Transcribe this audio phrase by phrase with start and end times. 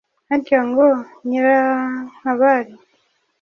[0.29, 0.87] Harya ngo
[1.27, 2.73] nyirankabari